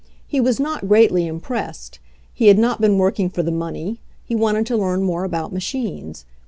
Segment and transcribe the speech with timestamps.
[0.25, 1.99] He was not greatly impressed.
[2.33, 6.25] He had not been working for the money; he wanted to learn more about machines.